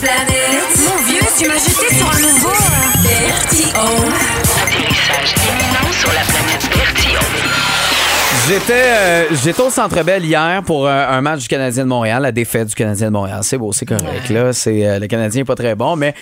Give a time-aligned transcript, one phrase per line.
[0.00, 0.78] planète.
[0.88, 2.48] Mon vieux, tu m'as jeté sur un nouveau.
[2.48, 3.80] euh, Vertigo.
[4.62, 6.59] Atterrissage imminent sur la planète.
[8.50, 12.20] J'étais euh, j'étais au Centre Bell hier pour euh, un match du Canadien de Montréal,
[12.22, 13.38] la défaite du Canadien de Montréal.
[13.42, 14.28] C'est beau, c'est correct.
[14.28, 16.14] Là, c'est euh, le Canadien est pas très bon, mais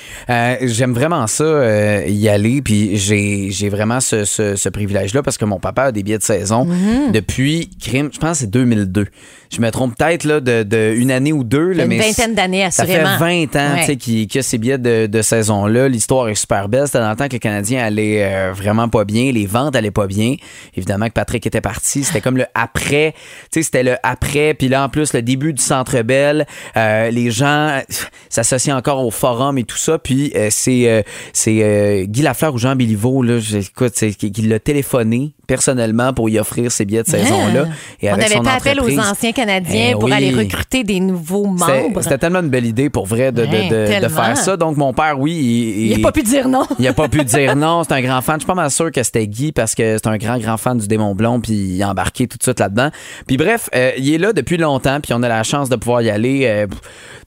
[0.61, 2.61] j'aime vraiment ça y aller.
[2.61, 6.19] Puis j'ai j'ai vraiment ce, ce, ce privilège-là parce que mon papa a des billets
[6.19, 7.13] de saison Mhm.
[7.13, 8.11] depuis crime.
[8.13, 9.07] Je pense que c'est 2002.
[9.51, 11.73] Je me trompe peut-être là de, de une année ou deux.
[11.73, 13.17] là, Une mais vingtaine d'années, ça fait assurément.
[13.19, 13.81] 20 ans Ouais.
[13.81, 15.89] tu sais, qu'il a ces billets de, de saison-là.
[15.89, 16.85] L'histoire est super belle.
[16.87, 19.33] C'était dans le temps que le Canadien allait euh, vraiment pas bien.
[19.33, 20.35] Les ventes allaient pas bien.
[20.77, 22.05] Évidemment que Patrick était parti.
[22.05, 23.15] C'était comme le après.
[23.51, 24.55] Tu sais, c'était le après.
[24.55, 26.47] Puis là, en plus, le début du Centre Bell.
[26.77, 27.81] euh, les gens
[28.29, 29.99] s'associent encore au forum et tout ça.
[29.99, 31.03] Puis euh, c'est
[31.47, 36.71] euh, Guy Lafleur ou Jean Béliveau, là, écoute, qui l'a téléphoné personnellement pour y offrir
[36.71, 37.65] ces billets de saison-là.
[38.01, 38.09] Et.
[38.09, 40.13] On avec avait son pas appel aux anciens Canadiens Eh pour oui.
[40.13, 42.01] aller recruter des nouveaux membres.
[42.03, 44.09] C'était tellement une belle idée pour vrai de, de- Ouais, de- de tellement.
[44.25, 44.57] faire ça.
[44.57, 46.65] Donc, mon père, oui, il, Il n'a pas pu dire non.
[46.79, 47.83] il a pas pu dire non.
[47.83, 48.37] C'est un grand fan.
[48.37, 50.77] Je suis pas mal sûr que c'était Guy parce que c'est un grand, grand fan
[50.79, 51.41] du démon blond.
[51.41, 52.91] Puis il a embarqué tout de suite là-dedans.
[53.27, 55.01] Puis bref, euh, il est là depuis longtemps.
[55.01, 56.43] Puis on a la chance de pouvoir y aller.
[56.45, 56.67] euh,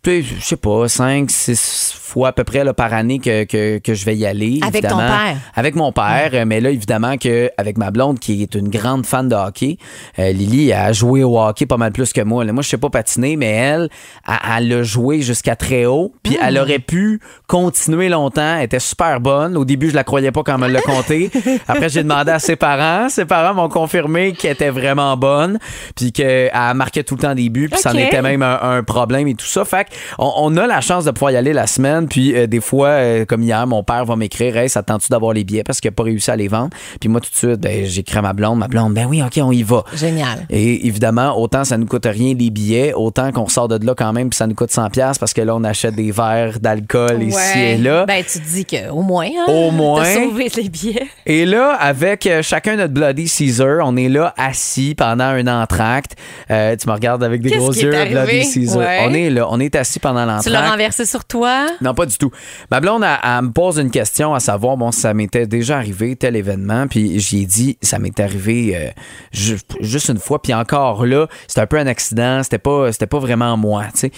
[0.04, 3.78] puis, je sais pas, cinq, six fois à peu près là, par année que, que,
[3.78, 4.60] que je vais y aller.
[4.66, 5.38] Avec ton père.
[5.56, 6.32] Avec mon père.
[6.46, 9.78] Mais là, évidemment que avec ma blonde qui est une grande fan de hockey,
[10.20, 12.44] euh, Lily a joué au hockey pas mal plus que moi.
[12.44, 13.90] Là, moi, je sais pas patiner, mais elle,
[14.28, 16.14] elle, elle a joué jusqu'à très haut.
[16.24, 18.58] Puis elle aurait pu continuer longtemps.
[18.58, 19.58] Elle était super bonne.
[19.58, 21.32] Au début, je la croyais pas quand elle me l'a compté.
[21.68, 23.10] Après, j'ai demandé à ses parents.
[23.10, 25.60] Ses parents m'ont confirmé qu'elle était vraiment bonne.
[25.96, 27.70] Puis qu'elle marquait tout le temps des buts.
[27.70, 29.66] Puis ça en était même un, un problème et tout ça.
[29.66, 29.88] Fait
[30.18, 32.08] on a la chance de pouvoir y aller la semaine.
[32.08, 35.10] Puis euh, des fois, euh, comme hier, mon père va m'écrire Hey, ça te tente-tu
[35.10, 36.70] d'avoir les billets parce qu'il n'a pas réussi à les vendre.
[37.00, 38.58] Puis moi, tout de suite, ben, j'écris à ma blonde.
[38.60, 39.84] Ma blonde, ben oui, OK, on y va.
[39.94, 40.46] Génial.
[40.50, 44.12] Et évidemment, autant ça nous coûte rien les billets, autant qu'on sort de là quand
[44.14, 47.22] même, puis ça nous coûte 100$ pièces parce que là, on achète des verres d'alcool
[47.24, 48.06] ici et là.
[48.06, 50.04] Ben, tu te dis qu'au moins, hein, Au moins.
[50.06, 51.08] sauvé les billets.
[51.26, 56.16] Et là, avec euh, chacun notre Bloody Caesar, on est là assis pendant un entracte.
[56.50, 57.92] Euh, tu me regardes avec des gros yeux?
[57.92, 58.78] Bloody Caesar.
[58.80, 59.00] Ouais.
[59.08, 60.72] On est là, on est assis pendant Tu l'as l'entracte.
[60.72, 61.68] renversé sur toi?
[61.82, 62.32] Non, pas du tout.
[62.72, 66.16] Ma blonde, elle, elle me pose une question à savoir, bon, ça m'était déjà arrivé,
[66.16, 68.90] tel événement, puis j'y ai dit, ça m'est arrivé euh,
[69.32, 73.08] ju- juste une fois, puis encore là, c'était un peu un accident, c'était pas, c'était
[73.08, 74.12] pas vraiment moi, tu sais.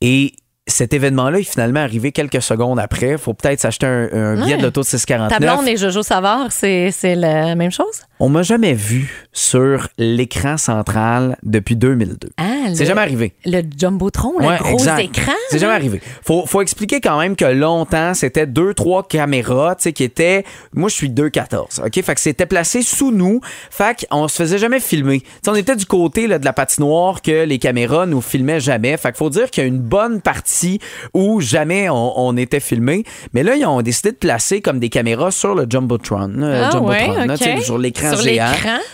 [0.00, 0.32] Et
[0.66, 3.18] cet événement-là est finalement arrivé quelques secondes après.
[3.18, 4.58] Faut peut-être s'acheter un, un billet Ouais.
[4.58, 5.38] de l'auto de 649.
[5.38, 8.02] Ta blonde et Jojo Savard, c'est la même chose?
[8.24, 12.28] On m'a jamais vu sur l'écran central depuis 2002.
[12.36, 13.32] Ah, C'est jamais arrivé.
[13.44, 15.00] Le Jumbotron, le Ouais, gros exact.
[15.00, 15.32] écran.
[15.50, 16.00] C'est jamais arrivé.
[16.24, 20.44] Faut, faut expliquer quand même que longtemps, c'était deux, trois caméras, tu sais, qui étaient.
[20.72, 21.84] Moi, je suis 2,14.
[21.84, 22.00] OK?
[22.04, 23.40] Fait que c'était placé sous nous.
[23.70, 25.24] Fait qu'on se faisait jamais filmer.
[25.48, 28.96] On était du côté là, de la patinoire que les caméras nous filmaient jamais.
[28.98, 30.78] Fait qu'il faut dire qu'il y a une bonne partie
[31.12, 33.02] où jamais on, on était filmé.
[33.32, 36.28] Mais là, ils ont décidé de placer comme des caméras sur le Jumbotron.
[36.36, 38.46] là, Ah Jumbotron, ouais, là, sur l'écran Sur géant.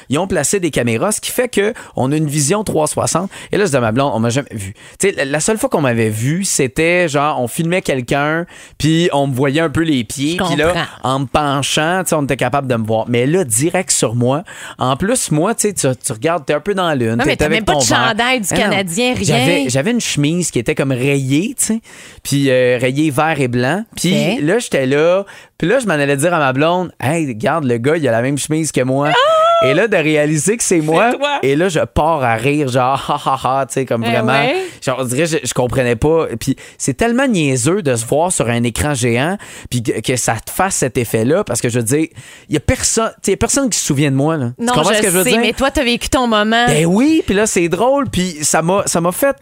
[0.09, 3.31] Ils ont placé des caméras, ce qui fait que on a une vision 360.
[3.53, 4.75] Et là, je dis à ma blonde, on m'a jamais vu.
[4.99, 8.47] Tu sais, la- seule fois qu'on m'avait vu, c'était genre, on filmait quelqu'un,
[8.79, 12.15] puis on me voyait un peu les pieds, puis là, en me penchant, tu sais,
[12.17, 13.06] on était capable de me voir.
[13.09, 14.43] Mais là, direct sur moi.
[14.79, 17.17] En plus, moi, tu sais, tu tu regardes, t'es un peu dans la lune.
[17.17, 18.56] Non, mais même pas de chandail du Ah.
[18.56, 19.65] Canadien, rien.
[19.69, 21.81] J'avais, une chemise qui était comme rayée, tu sais,
[22.23, 23.85] puis euh, rayée vert et blanc.
[23.97, 24.12] Puis
[24.43, 25.25] là, j'étais là,
[25.56, 28.12] puis là, je m'en allais dire à ma blonde, hey, regarde, le gars, il a
[28.12, 29.08] la même chemise que moi.
[29.09, 29.48] anymore.
[29.65, 31.13] Et là, de réaliser que c'est moi.
[31.15, 31.41] toi.
[31.43, 34.33] Et là, je pars à rire, genre, ha ha ha, tu sais, comme Eh vraiment.
[34.33, 34.55] ouais.
[34.81, 36.27] Genre, on dirait, je, je comprenais pas.
[36.39, 39.37] Puis c'est tellement niaiseux de se voir sur un écran géant,
[39.69, 42.07] puis que, que ça te fasse cet effet-là, parce que je veux dire,
[42.49, 44.53] il y a personne, tu sais, personne qui se souvient de moi, là.
[44.59, 45.41] Tu Non, comprends je ce que je veux dire?
[45.41, 46.67] mais toi, t'as vécu ton moment.
[46.69, 49.37] Ben oui, puis là c'est drôle, puis ça m'a ça m'a fait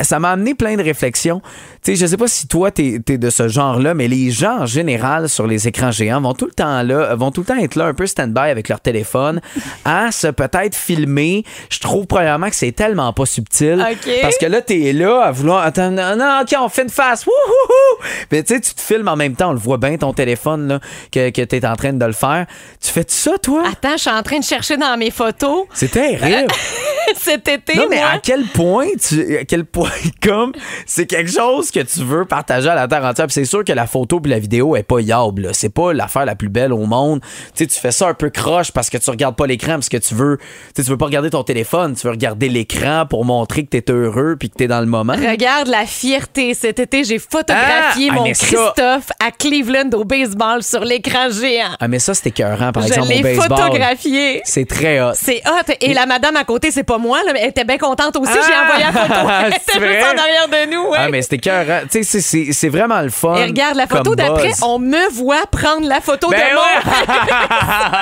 [0.00, 1.40] ça m'a amené plein de réflexions.
[1.82, 4.60] Tu sais, je sais pas si toi t'es es de ce genre-là, mais les gens
[4.60, 7.56] en général sur les écrans géants vont tout le temps là, vont tout le temps
[7.58, 9.40] être là un peu stand-by avec leur téléphone
[9.84, 11.44] à se peut-être filmer.
[11.70, 13.84] Je trouve premièrement que c'est tellement pas subtil
[14.22, 17.26] parce que là t'es là à vouloir attends non, non, OK, on fait une face.
[17.26, 18.04] Wouhouhou!
[18.30, 20.68] Mais tu sais, tu te filmes en même temps, on le voit bien ton téléphone
[20.68, 20.80] là
[21.12, 22.46] que que t'es en train de le faire.
[22.80, 23.64] Tu fais ça toi?
[23.70, 26.46] Attends, je suis en train de chercher dans mes photos C'est terrible.
[27.16, 28.08] cet été, Non, mais moi.
[28.14, 29.90] à quel point tu, à quel point
[30.22, 30.52] comme
[30.86, 33.26] c'est quelque chose que tu veux partager à la terre entière.
[33.30, 35.50] C'est sûr que la photo puis la vidéo est pas yable.
[35.52, 37.20] C'est pas l'affaire la plus belle au monde.
[37.54, 39.88] Tu sais, tu fais ça un peu croche parce que tu regardes pas l'écran parce
[39.88, 40.38] que tu veux,
[40.74, 41.94] tu veux pas regarder ton téléphone.
[41.94, 45.14] Tu veux regarder l'écran pour montrer que t'es heureux puis que t'es dans le moment.
[45.14, 46.54] Regarde la fierté.
[46.54, 48.14] Cet été, j'ai photographié Ah!
[48.16, 51.70] Ah, mon ça- Christophe à Cleveland au baseball sur l'écran géant.
[51.80, 54.40] Ah mais ça c'était écœurant par je exemple au l'ai photographié.
[54.44, 55.12] C'est très hot.
[55.14, 55.72] C'est hot.
[55.80, 58.16] Et la madame à côté, c'est pas pas moi, là, mais elle était bien contente
[58.16, 58.32] aussi.
[58.32, 58.62] J'ai Ah!
[58.64, 59.28] envoyé la photo.
[59.46, 60.88] Elle C'est était juste en arrière de nous.
[60.90, 60.98] ouais.
[61.00, 61.64] Ah, mais c'était cœur.
[61.90, 62.20] Tu sais,
[62.52, 63.34] c'est- vraiment le fun.
[63.36, 66.64] Et regarde la photo d'après, on me voit prendre la photo Ben de moi.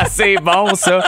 [0.10, 1.00] c'est bon, ça.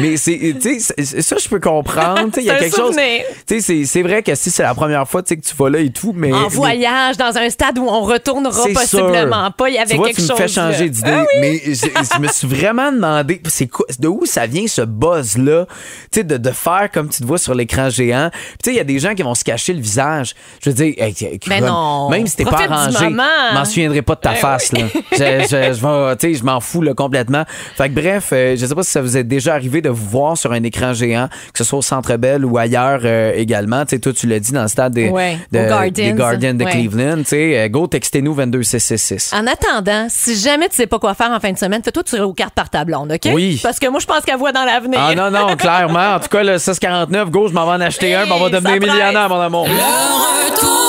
[0.00, 2.30] Mais c'est, ça, je peux comprendre.
[2.36, 2.94] Il y a quelque chose.
[2.94, 3.22] souvenir.
[3.48, 6.12] Sais, c'est- vrai que si c'est la première fois que tu vas là et tout,
[6.14, 6.32] mais.
[6.32, 9.52] En mais- voyage dans un stade où on retournera possiblement sûr.
[9.56, 9.68] pas.
[9.68, 10.36] Il y avait tu vois, quelque tu me chose.
[10.38, 11.10] fais changer d'idée.
[11.12, 11.40] Ah oui.
[11.40, 15.66] Mais je, je me suis vraiment demandé, c'est quoi, de où ça vient ce buzz-là,
[16.12, 18.30] tu sais, de, de faire comme tu te vois sur l'écran géant.
[18.32, 20.34] Puis tu sais, il y a des gens qui vont se cacher le visage.
[20.62, 22.08] Je veux dire, hey, comme- non.
[22.10, 24.80] même si t'es pas arrangé, je m'en souviendrai pas de ta Ben face, là.
[25.12, 27.44] Je, je, je je m'en fous, là, complètement.
[27.76, 30.08] Fait que bref, euh, je sais pas si ça vous est déjà arrivé de vous
[30.08, 33.84] voir sur un écran géant, que ce soit au Centre Bell ou ailleurs euh, également.
[33.84, 35.90] Tu sais, toi, tu l'as dit dans le stade des, Ouais, de- aux Guardians.
[35.92, 36.70] des Guardians de Ouais.
[36.70, 37.18] Cleveland.
[37.18, 39.32] Tu sais, euh, go, textez-nous 22666.
[39.34, 42.22] En attendant, si jamais tu sais pas quoi faire en fin de semaine, fais-toi tirer
[42.22, 43.30] aux cartes par ta blonde, OK?
[43.32, 43.60] Oui.
[43.62, 44.98] Parce que moi, je pense qu'elle voit dans l'avenir.
[45.00, 46.14] Ah non, non, clairement.
[46.16, 48.48] En tout cas, le 649, go, je m'en vais en acheter un, puis on va
[48.48, 49.66] devenir millionnaire, mon amour.
[49.66, 50.83] Le retour